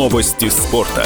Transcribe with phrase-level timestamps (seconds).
[0.00, 1.04] Новости спорта.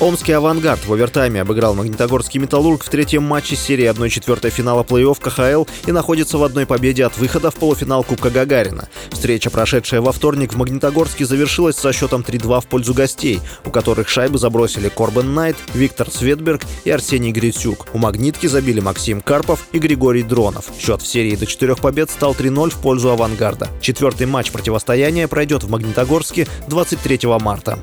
[0.00, 5.68] Омский «Авангард» в овертайме обыграл Магнитогорский «Металлург» в третьем матче серии 1-4 финала плей-офф КХЛ
[5.88, 8.88] и находится в одной победе от выхода в полуфинал Кубка Гагарина.
[9.10, 14.08] Встреча, прошедшая во вторник в Магнитогорске, завершилась со счетом 3-2 в пользу гостей, у которых
[14.08, 17.88] шайбы забросили Корбен Найт, Виктор Светберг и Арсений Грицюк.
[17.92, 20.66] У «Магнитки» забили Максим Карпов и Григорий Дронов.
[20.78, 23.68] Счет в серии до четырех побед стал 3-0 в пользу «Авангарда».
[23.80, 27.80] Четвертый матч противостояния пройдет в Магнитогорске 23 марта.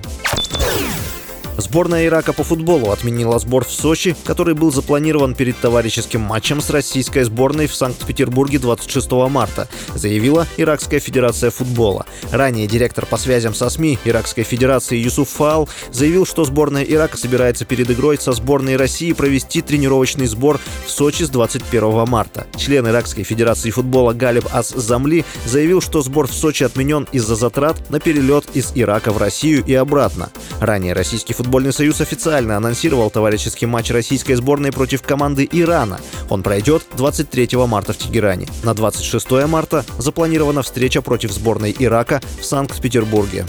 [1.57, 6.69] Сборная Ирака по футболу отменила сбор в Сочи, который был запланирован перед товарищеским матчем с
[6.69, 12.05] российской сборной в Санкт-Петербурге 26 марта, заявила Иракская федерация футбола.
[12.31, 17.63] Ранее директор по связям со СМИ Иракской федерации Юсуф Фаал заявил, что сборная Ирака собирается
[17.63, 22.47] перед игрой со сборной России провести тренировочный сбор в Сочи с 21 марта.
[22.57, 27.89] Член Иракской федерации футбола Галиб Ас Замли заявил, что сбор в Сочи отменен из-за затрат
[27.89, 30.29] на перелет из Ирака в Россию и обратно.
[30.66, 35.99] Ранее российский футбол Футбольный союз официально анонсировал товарищеский матч российской сборной против команды Ирана.
[36.27, 38.48] Он пройдет 23 марта в Тегеране.
[38.63, 43.46] На 26 марта запланирована встреча против сборной Ирака в Санкт-Петербурге.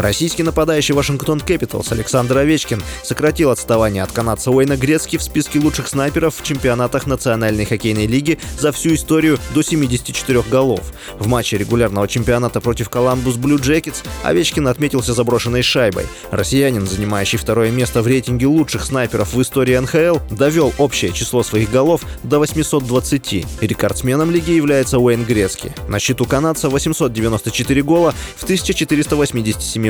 [0.00, 5.88] Российский нападающий Вашингтон Кэпиталс Александр Овечкин сократил отставание от канадца Уэйна Грецки в списке лучших
[5.88, 10.80] снайперов в чемпионатах Национальной хоккейной лиги за всю историю до 74 голов.
[11.18, 16.06] В матче регулярного чемпионата против Коламбус Блю Джекетс Овечкин отметился заброшенной шайбой.
[16.30, 21.70] Россиянин, занимающий второе место в рейтинге лучших снайперов в истории НХЛ, довел общее число своих
[21.70, 23.44] голов до 820.
[23.60, 25.74] Рекордсменом лиги является Уэйн Грецки.
[25.88, 29.89] На счету канадца 894 гола в 1487